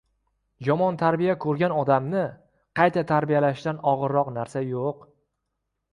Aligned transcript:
Yomon 0.67 0.95
tarbiya 1.01 1.35
ko‘rgan 1.43 1.75
odamni 1.81 2.23
qayta 2.81 3.03
tarbiyalashdan 3.15 3.85
og‘irroq 3.93 4.35
narsa 4.39 4.65
yo‘q. 4.71 5.09